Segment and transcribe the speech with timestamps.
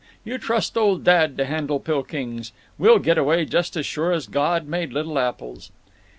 [0.23, 2.53] You trust old dad to handle Pilkings.
[2.79, 5.71] We'll get away just as sure as God made little apples."